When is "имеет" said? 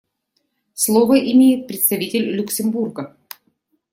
1.19-1.67